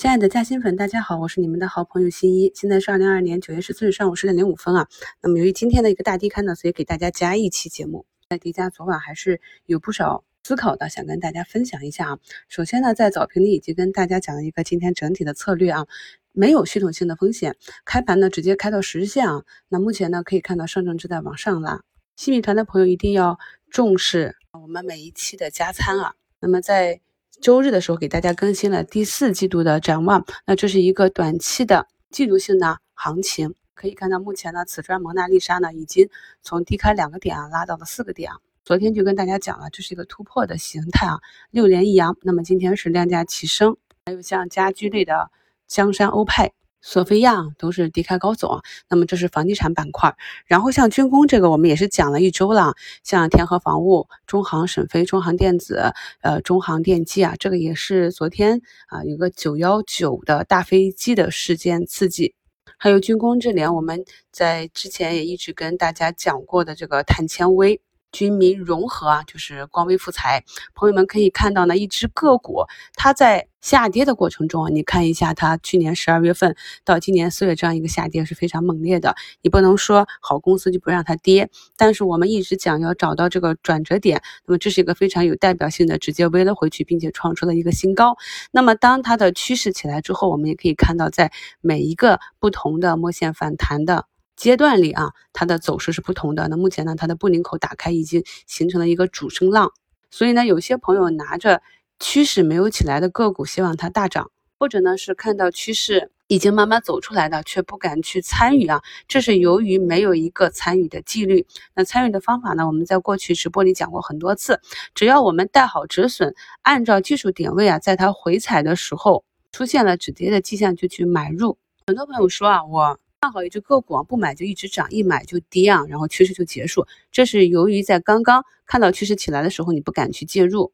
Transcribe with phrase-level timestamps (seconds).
[0.00, 2.50] 亲爱的嘉兴粉，大家好，我是你们的好朋友新一。
[2.54, 4.88] 现在是二零二二年九月十四日上午十点零五分啊。
[5.20, 8.06] 那么由于今天的一个大低开呢，所以给大家加一期节目。
[8.30, 12.18] 在叠加昨晚还是有不少思考的，想跟大家分享一下啊。
[12.48, 15.86] 首先呢，在早评里已经跟大家讲了一个今天整体的策略啊，
[16.32, 17.54] 没有系统性的风险，
[17.84, 19.44] 开盘呢直接开到十日线啊。
[19.68, 21.82] 那目前呢可以看到上证正在往上拉。
[22.16, 23.38] 新米团的朋友一定要
[23.68, 26.14] 重视我们每一期的加餐啊。
[26.40, 27.02] 那么在
[27.40, 36.10] 周日的时候给大家更新了第四季度的展望，那这是一个短期的季度性的行情，可以看到目前呢，瓷砖蒙娜丽莎呢已经
[36.42, 41.18] 从低开两个点啊拉到了四个点啊，昨天就跟大家讲了，这是一个突破的形态啊，
[41.50, 45.30] 六连一阳，那么今天是量价齐升，还有像家居类的
[45.66, 46.52] 江山欧派。
[46.82, 50.14] 索菲亚都是低开高走啊，那么这是房地产板块，
[50.46, 62.34] 然后像军工这个我们也是讲了一周了，像天河防务、中航沈飞、中航电子、呃中航电机啊，这个也是昨天啊有个九幺九的大飞机的事件刺激，
[62.78, 67.80] 还有军工这联，我们在之前也一直跟大家讲过的这个碳纤维。
[68.12, 70.42] 军民融合啊，就是光威复材。
[70.74, 72.64] 朋友们可以看到呢，一只个股
[72.96, 79.14] 它在下跌的过程中啊，你看一下它去年十二月份到今年四月这样一个下跌是非常猛烈的。
[79.42, 88.16] 你不能说好公司就不让它跌，但是我们一直讲要找到这个转折点，那么这是一个非常有代表性的，直接微了回去，并且创出了一个新高。
[88.50, 91.30] 那么当它的趋势起来之后，我们也可以看到，在
[91.60, 94.06] 每一个不同的摸线反弹的。
[94.36, 96.48] 阶段里啊，它的走势是不同的。
[96.48, 99.70] 那目前呢，它的布林口打开已经形成了一个主升浪，
[100.10, 101.60] 所以呢，有些朋友拿着
[102.00, 111.46] 趋势没有起来的个股，希望它大涨，或者呢是看到趋势已经慢慢走出来的，却不敢去参与啊，这是由于没有一个参与的纪律。
[111.74, 114.60] 那参与的方法呢，我们在过去直播里讲过很多次，
[114.94, 121.58] 只要我们带好止损，按照技术点位啊，在它回踩的时候出现了止跌的迹象就去买入。
[121.86, 122.98] 很多朋友说啊，我。
[123.22, 126.86] 看好一只个股啊，不买就一直涨，一买就跌啊，然后趋势就结束。
[127.12, 130.72] 这是由于在刚刚看到趋势起来的时候，你不敢去介入，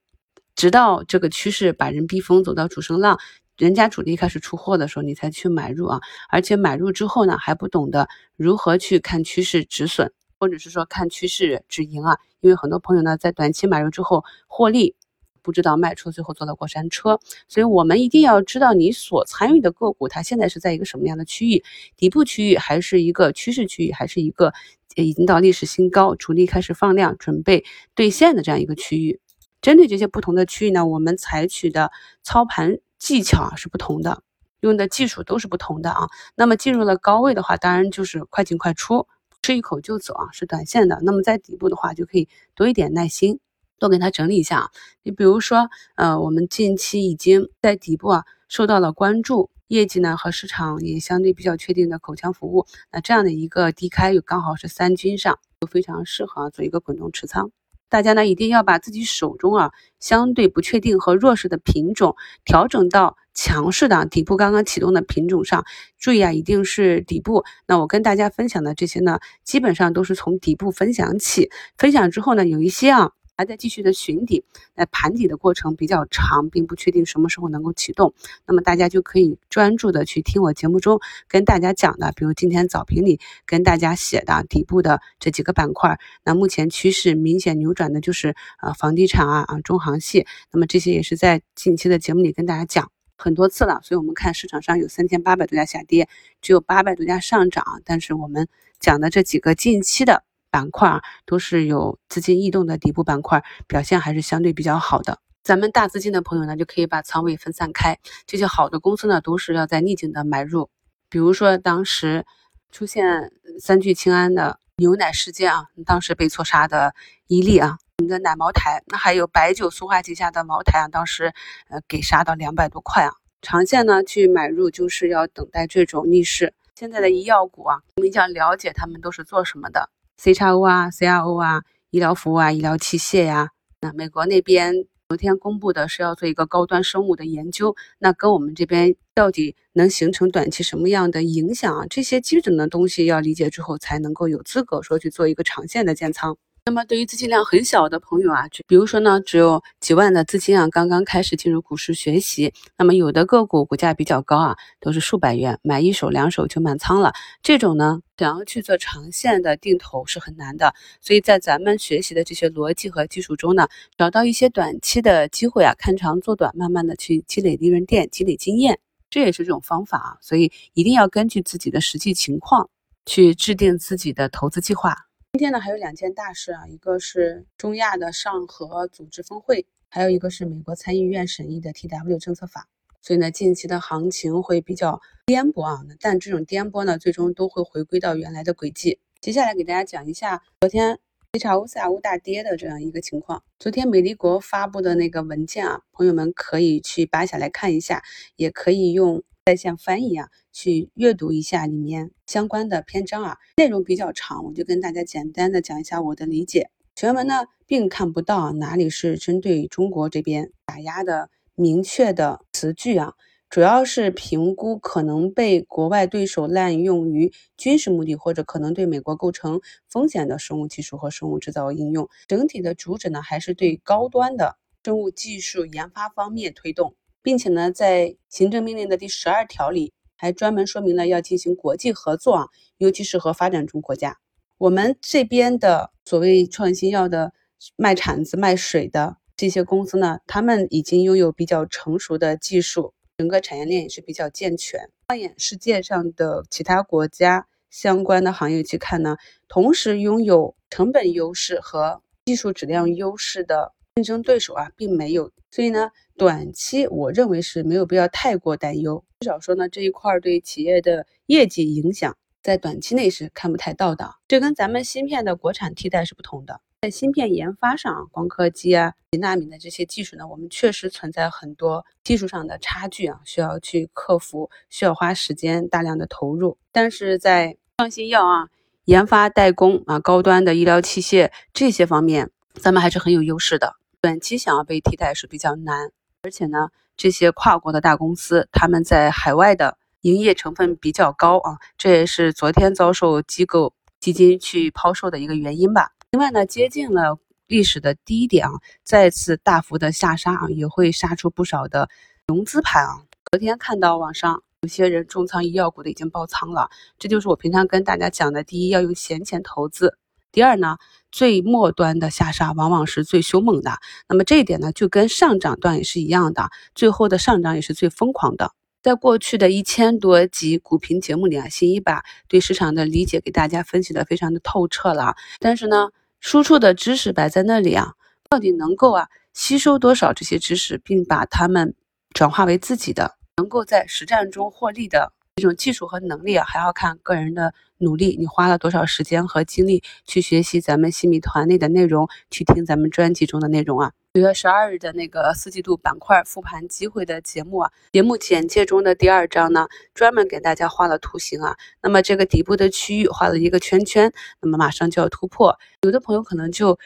[0.56, 3.18] 直到这个趋势把人逼疯，走到主升浪，
[3.56, 6.00] 人家主力开始出货的时候，你才去买入啊。
[6.28, 12.18] 而且买入之后呢，还不懂得如何去看趋势止损，或者是说看趋势止盈啊。
[12.40, 14.96] 因为很多朋友呢，在短期买入之后获利。
[15.42, 21.62] 不知道卖出，最后坐了过山车，所以我们一定要知道你所参与的个股，它现在是在一个什么样的区域，
[21.96, 24.52] 底部区域还是一个趋势区域，还是一个
[24.96, 29.20] 已经到历史新高，主力开始放量准备兑现的这样一个区域。
[29.60, 31.90] 针对这些不同的区域呢，我们采取的
[32.22, 34.22] 操盘技巧啊是不同的，
[34.60, 36.08] 用的技术都是不同的啊。
[36.34, 39.06] 那么进入了高位的话，当然就是快进快出，
[39.42, 41.00] 吃一口就走啊，是短线的。
[41.02, 43.40] 那么在底部的话，就可以多一点耐心。
[43.78, 44.70] 多给它整理一下啊，
[45.02, 57.50] 你比如说，呃，我们近期已经在底部啊受到了关注，业绩呢和市场也相对比较确定的口腔服务，那这样的一个低开又刚好是三均上，就非常适合做一个滚动持仓。
[57.88, 59.70] 大家呢一定要把自己手中啊
[60.00, 65.64] 相对不确定和弱势的品种调整到强势的底部刚刚启动的品种上，
[65.98, 67.44] 注意啊，一定是底部。
[67.66, 73.12] 那我跟大家分享的这些呢，基本上都是从底部分享起，分享之后呢，有一些啊。
[73.36, 78.14] 还在继续的寻底，那盘底的过程比较长，并不确定什么时候能够启动。
[78.46, 85.98] 那么大家就可以专注的去听我节目中跟大家讲的，比如今天早评里跟大家写的底部的这几个板块。
[86.24, 90.26] 那目前趋势明显扭转的就是啊房地产啊啊中航系。
[90.50, 93.80] 那么这些也是在近期的节目里跟大家讲很多次了。
[93.82, 96.08] 所以我们看市场上有三千八百多家下跌，
[96.40, 97.82] 只有八百多家上涨。
[97.84, 98.48] 但是我们
[98.80, 100.24] 讲的这几个近期的。
[100.56, 105.18] 板块啊，都是有资金异动的底部板块，表现还是相对比较好的。
[105.42, 107.98] 咱们大资金的朋友呢，就可以把仓位分散开。
[108.26, 110.70] 这些好的公司呢，都是要在逆境的买入。
[111.10, 112.24] 比如说当时
[112.72, 113.30] 出现
[113.60, 116.94] 三聚氰胺的牛奶事件啊，当时被错杀的
[117.26, 121.34] 伊利啊，我们的奶茅台，那还有白酒塑化旗下的茅台啊，当时
[121.68, 123.12] 呃给杀到两百多块啊。
[123.42, 126.54] 长线呢去买入，就是要等待这种逆势。
[126.74, 129.90] 现在的医药股啊，我们要了解他们都是做什么的。
[130.18, 133.50] C 叉 O 啊，CRO 啊，医疗服务啊，医疗器械呀。
[133.82, 134.72] 那美国那边
[135.08, 141.86] 昨天公布的是要做一个高端生物的研究，那跟我们这边到底能形成短期什么样的影响啊？
[141.88, 146.38] 这些基准的东西要理解之后，才能够有资格说去做一个长线的建仓。
[146.68, 160.74] 那么对于资金量很小的朋友啊，就比如说呢，只有几万的资金啊，刚刚开始进入股市学习，那么有的个股股价比较高啊，都是数百元，买一手两手就满仓了，这种呢，想要去做长线的定投是很难的。
[161.00, 168.80] 所以在咱们学习的这些逻辑和技术中呢，找到一些短期的机会啊，看长做短，慢慢的去积累利润垫，积累经验。
[169.08, 170.18] 这也是这种方法啊。
[170.20, 172.68] 所以一定要根据自己的实际情况
[173.04, 175.05] 去制定自己的投资计划。
[175.36, 182.70] 今天呢还有两件大事啊，一个是中亚的上合组织峰会，还有一个是美国参议院审议的 TW 政策法。
[183.02, 188.98] 所以呢，近期的行情会比较颠簸啊，但这种颠簸呢，最终都会回归到原来的轨迹。
[189.20, 190.98] 接下来给大家讲一下昨天
[191.32, 193.44] HOC 啊大跌的这样一个情况。
[193.58, 198.02] 昨天美丽国发布的那个文件啊，朋友们可以去扒下来看一下，
[198.36, 206.68] 也可以用在线翻译啊去阅读一下里面相关的篇章啊，内容比较长，我就跟大家简单的讲一下我的理解。
[206.96, 211.30] 全文呢，并看不到哪里是针对中国这边打压的。
[211.54, 213.14] 明确的词句啊，
[213.48, 222.08] 主要是评估可能被国外对手滥用于军事目的，或者可能对美国构成风险的生物技术和生物制造应用。
[222.26, 226.96] 整体的主旨呢，还是对高端的生物技术研发方面推动，
[227.26, 232.46] 并且呢，在行政命令的第十二条里，还专门说明了要进行国际合作啊，
[232.78, 234.16] 尤其是和发展中国家。
[234.58, 237.32] 我们这边的所谓创新药的
[237.74, 239.16] 卖铲子卖水的。
[239.36, 244.88] 这些公司呢，他们已经拥有比较成熟的技术，整个产业链也是比较健全。
[245.08, 249.16] 放眼世界上的其他国家相关的行业去看呢，
[249.48, 255.32] 同时拥有成本优势和技术质量优势的竞争对手啊，并没有。
[255.50, 259.02] 所以呢，短期我认为是没有必要太过担忧。
[259.20, 264.16] 至少说呢，这一块对企业的业绩影响，在短期内是看不太到的。
[264.28, 266.60] 这跟咱们芯片的国产替代是不同的。
[266.82, 276.58] 在芯片研发上，光刻机啊、几纳米的这些技术呢，我们确实存在很多技术上的差距啊，需要去克服，需要花时间、大量的投入。
[276.70, 278.48] 但是在创新药啊、
[278.84, 283.76] 研发代工啊、高端的医疗器械这些方面，咱们还是很有优势的。
[284.00, 285.90] 短期想要被替代是比较难，
[286.22, 295.90] 而且呢，这些跨国的大公司他们在海外的营业成分比较高啊，这也是昨天遭受机构基金去抛售的一个原因吧。
[296.12, 298.52] 另外呢，接近了历史的低点啊，
[298.84, 301.88] 再次大幅的下杀啊，也会杀出不少的
[302.26, 303.02] 融资盘啊。
[303.32, 309.88] 昨天看到网上有些人重仓医药股的已经爆仓了，这就是我平常跟大家讲的：第一，要用闲钱投资；
[310.32, 310.76] 第二呢，
[311.10, 313.78] 最末端的下杀往往是最凶猛的。
[314.08, 318.52] 那么这一点呢，就跟上涨段也是一样的，最后的上涨也是最疯狂的。
[318.82, 325.16] 在过去的一千多集股评节目里啊，新一把对市场的理解给大家分析的非常的透彻了。
[325.40, 325.88] 但是呢，
[326.20, 327.94] 输出的知识摆在那里啊，
[328.28, 331.74] 到底能够啊吸收多少这些知识，并把它们
[332.12, 338.16] 转化为自己的，能够在实战中获利的这种技术和能力啊，还要看个人的努力。
[338.18, 343.92] 你花了多少时间和精力去学习咱们新米团内的内容，去听咱们专辑中的内容啊？
[344.14, 351.54] 九月十二日的那个四季度板块复盘机会的节目啊，节目简介中的第二章呢，专门给大家画了图形啊。
[351.82, 355.58] 那么这个底部的区域画了一个圈圈，那么马上就要突破。
[355.82, 356.78] 有的朋友可能就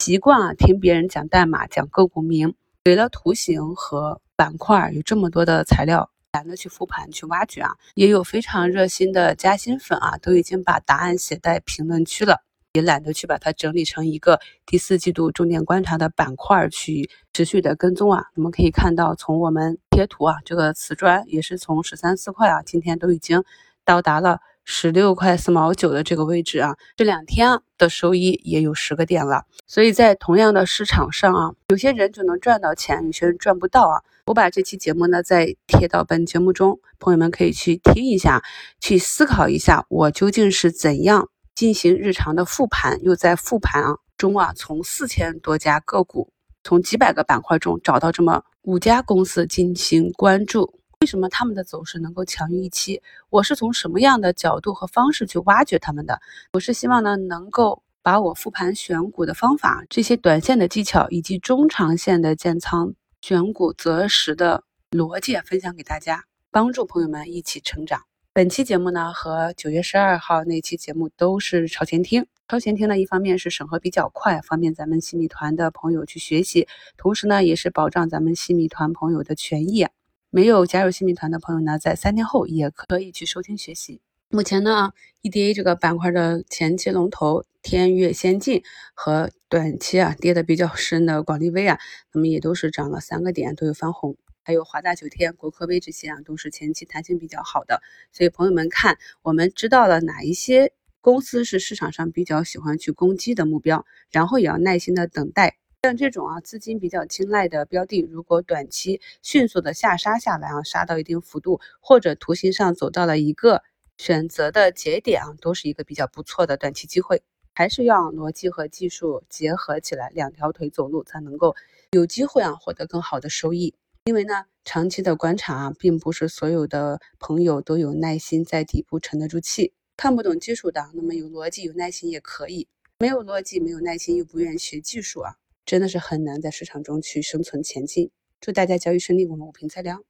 [0.00, 7.72] 习惯啊听别人讲代码、讲个股名，给了图形和板块有这么多的材料，懒得去复盘去挖掘啊。
[7.94, 12.42] 也有非常热心的加薪粉啊，都已经把答案写在评论区了。
[12.74, 18.24] 也懒得去把它整理成一个第四季度重点观察的板块去持续的跟踪啊。
[18.34, 23.44] 我们可以看到，从我们贴图啊，这个瓷砖也是从十三四块啊，今天都已经
[23.84, 26.74] 到达了十六块四毛九的这个位置啊。
[26.96, 29.44] 这两天的收益也有十个点了。
[29.66, 34.00] 所以在同样的市场上啊，有些人就能赚到钱，有些人赚不到啊。
[34.26, 38.40] 我把这期节目呢再贴到本节目中，朋友们可以去听一下，
[38.80, 41.28] 去思考一下，我究竟是怎样。
[41.54, 46.32] 进行日常的复盘，又在复盘啊中啊，从四千多家个股，
[46.64, 50.78] 从几百个板块中找到这么五家公司进行关注。
[51.00, 53.02] 为什么他们的走势能够强于预期？
[53.28, 56.20] 我是从什么样的角度和方式去挖掘他们的？
[56.52, 68.02] 我是希望呢，能够把我复盘选股的方法、这些短线的技巧以及中长线的建仓选股择时的逻辑分享给大家，帮助朋友们一起成长。
[68.32, 72.26] 本期节目呢，和九月十二号那期节目都是超前听。
[72.48, 79.86] 超前听呢，一方面是审核比较快，方便咱们新米团的朋友去学习；同时呢，也是保障咱们新米团朋友的权益。
[80.30, 84.00] 没有加入新米团的朋友呢，在三天后也可以去收听学习。
[84.34, 88.62] 目前呢，EDA 这个板块的前期龙头天越先进
[88.94, 91.78] 和短期啊跌的比较深的广利威啊，
[92.14, 94.16] 那么也都是涨了三个点，都有翻红。
[94.42, 97.82] 还有华大九天、国科威这些啊，都是前期弹性比较好的。
[98.10, 100.72] 所以朋友们看，我们知道了哪一些
[101.02, 113.62] 公司是市场上比较喜欢去攻击的目标，然后也要耐心的等待像这种啊资金比较青睐的标的，如果短期迅速的下杀下来啊，杀到一定幅度，或者图形上走到了一个
[113.98, 117.22] 选择的节点啊，都是一个比较不错的短期机会。
[117.54, 121.54] 还是要逻辑和技术结合起来，两条腿走路才能够
[121.90, 123.74] 有机会啊获得更好的收益。
[124.06, 129.74] 因为呢，长期的观察啊，并不是所有的朋友都有耐心在底部沉得住气。
[129.98, 132.66] 看不懂技术的，那么有逻辑、有耐心也可以；
[132.98, 138.10] 没有逻辑、没有耐心又不愿意学技术啊，真的是很难在市场中去生存前进。
[138.40, 140.02] 祝大家交易顺利，我们五平再聊。